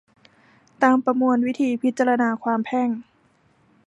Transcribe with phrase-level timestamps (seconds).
[0.83, 2.89] ตาม ประมวลวิธีพิจารณาความแพ่ง